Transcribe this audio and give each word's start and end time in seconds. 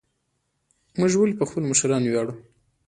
موږ 0.99 1.11
ولې 1.17 1.35
په 1.39 1.45
خپلو 1.49 1.69
مشرانو 1.71 2.07
ویاړو؟ 2.09 2.33